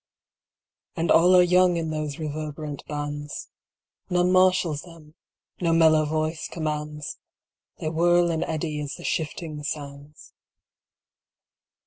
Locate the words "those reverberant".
1.91-2.83